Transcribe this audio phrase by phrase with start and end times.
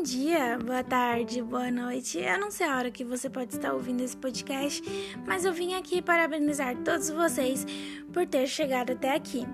[0.00, 2.18] Bom dia, boa tarde, boa noite.
[2.18, 4.82] Eu não sei a hora que você pode estar ouvindo esse podcast,
[5.26, 7.66] mas eu vim aqui parabenizar todos vocês
[8.10, 9.46] por ter chegado até aqui.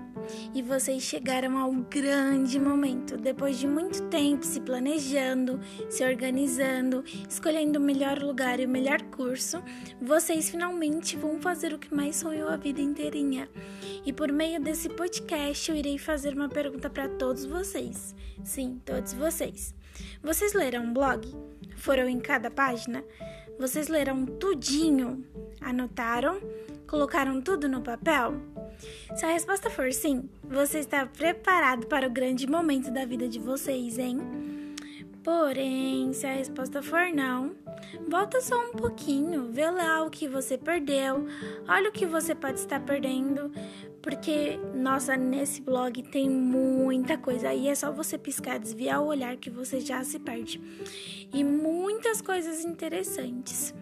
[0.53, 3.17] E vocês chegaram ao grande momento.
[3.17, 5.59] Depois de muito tempo se planejando,
[5.89, 9.61] se organizando, escolhendo o melhor lugar e o melhor curso,
[10.01, 13.49] vocês finalmente vão fazer o que mais sonhou a vida inteirinha.
[14.05, 18.15] E por meio desse podcast eu irei fazer uma pergunta para todos vocês.
[18.43, 19.75] Sim, todos vocês.
[20.21, 21.27] Vocês leram um blog?
[21.75, 23.03] Foram em cada página?
[23.59, 25.25] Vocês leram tudinho?
[25.59, 26.39] Anotaram?
[26.87, 28.35] Colocaram tudo no papel?
[29.15, 33.39] Se a resposta for sim, você está preparado para o grande momento da vida de
[33.39, 34.17] vocês, hein?
[35.21, 37.53] Porém, se a resposta for não,
[38.07, 41.27] volta só um pouquinho, vê lá o que você perdeu,
[41.67, 43.51] olha o que você pode estar perdendo,
[44.01, 47.49] porque, nossa, nesse blog tem muita coisa.
[47.49, 50.61] Aí é só você piscar, desviar o olhar que você já se perde.
[51.33, 53.75] E muitas coisas interessantes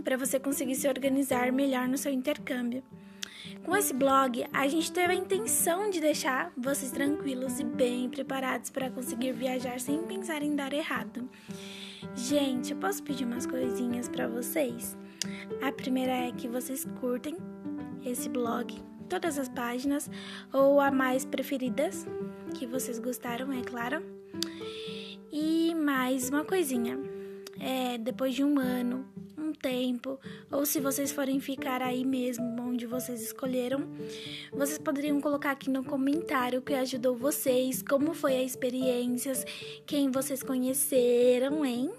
[0.00, 2.82] para você conseguir se organizar melhor no seu intercâmbio.
[3.64, 8.70] Com esse blog, a gente teve a intenção de deixar vocês tranquilos e bem preparados
[8.70, 11.28] para conseguir viajar sem pensar em dar errado.
[12.14, 14.96] Gente, eu posso pedir umas coisinhas para vocês?
[15.62, 17.36] A primeira é que vocês curtem
[18.04, 20.10] esse blog, todas as páginas
[20.52, 22.06] ou a mais preferidas
[22.54, 24.02] que vocês gostaram, é claro.
[25.30, 26.98] E mais uma coisinha.
[27.60, 29.04] É, depois de um ano
[29.52, 30.18] tempo,
[30.50, 33.88] ou se vocês forem ficar aí mesmo onde vocês escolheram,
[34.52, 39.32] vocês poderiam colocar aqui no comentário o que ajudou vocês, como foi a experiência,
[39.86, 41.90] quem vocês conheceram, hein?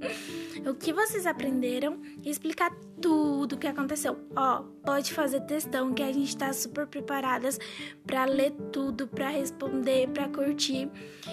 [0.66, 4.16] o que vocês aprenderam e explicar tudo o que aconteceu.
[4.34, 7.58] Ó, pode fazer textão que a gente tá super preparadas
[8.06, 10.90] para ler tudo, para responder, para curtir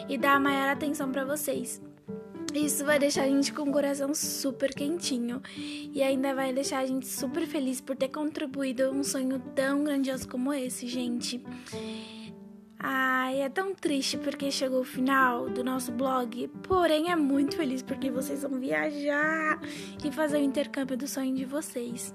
[0.10, 1.82] e dar a maior atenção para vocês.
[2.54, 6.86] Isso vai deixar a gente com o coração super quentinho e ainda vai deixar a
[6.86, 11.44] gente super feliz por ter contribuído a um sonho tão grandioso como esse, gente.
[12.86, 17.82] Ai, é tão triste porque chegou o final do nosso blog, porém é muito feliz
[17.82, 19.60] porque vocês vão viajar
[20.04, 22.14] e fazer o intercâmbio do sonho de vocês.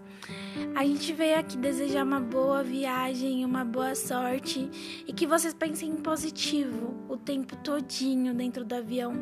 [0.77, 4.71] A gente veio aqui desejar uma boa viagem, uma boa sorte
[5.07, 9.15] e que vocês pensem em positivo o tempo todinho dentro do avião.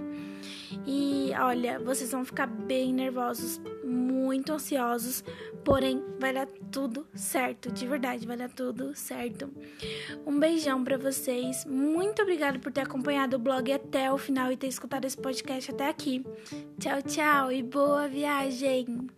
[0.87, 5.22] E olha, vocês vão ficar bem nervosos, muito ansiosos,
[5.65, 9.50] porém vai dar tudo certo, de verdade, vai dar tudo certo.
[10.27, 11.65] Um beijão para vocês.
[11.65, 15.71] Muito obrigada por ter acompanhado o blog até o final e ter escutado esse podcast
[15.71, 16.25] até aqui.
[16.78, 19.09] Tchau, tchau e boa viagem.